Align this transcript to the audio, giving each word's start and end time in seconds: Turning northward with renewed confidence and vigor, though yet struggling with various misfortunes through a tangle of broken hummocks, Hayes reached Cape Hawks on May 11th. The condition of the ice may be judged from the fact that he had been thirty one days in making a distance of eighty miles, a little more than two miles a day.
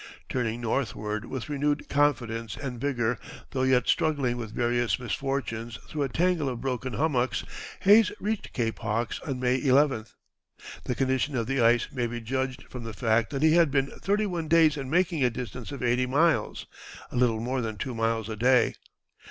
Turning 0.29 0.59
northward 0.61 1.25
with 1.25 1.47
renewed 1.47 1.87
confidence 1.87 2.57
and 2.57 2.81
vigor, 2.81 3.19
though 3.51 3.61
yet 3.61 3.85
struggling 3.87 4.35
with 4.35 4.51
various 4.51 4.97
misfortunes 4.97 5.77
through 5.87 6.01
a 6.01 6.09
tangle 6.09 6.49
of 6.49 6.59
broken 6.59 6.93
hummocks, 6.93 7.43
Hayes 7.81 8.11
reached 8.19 8.51
Cape 8.51 8.79
Hawks 8.79 9.19
on 9.27 9.39
May 9.39 9.61
11th. 9.61 10.15
The 10.85 10.95
condition 10.95 11.37
of 11.37 11.45
the 11.45 11.61
ice 11.61 11.89
may 11.91 12.07
be 12.07 12.19
judged 12.19 12.63
from 12.63 12.83
the 12.83 12.93
fact 12.93 13.29
that 13.29 13.43
he 13.43 13.53
had 13.53 13.69
been 13.69 13.91
thirty 13.99 14.25
one 14.25 14.47
days 14.47 14.75
in 14.75 14.89
making 14.89 15.23
a 15.23 15.29
distance 15.29 15.71
of 15.71 15.83
eighty 15.83 16.07
miles, 16.07 16.65
a 17.11 17.15
little 17.15 17.39
more 17.39 17.61
than 17.61 17.77
two 17.77 17.93
miles 17.93 18.27
a 18.27 18.35
day. 18.35 18.73